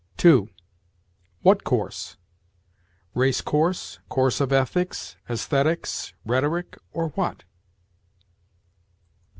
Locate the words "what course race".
1.43-3.39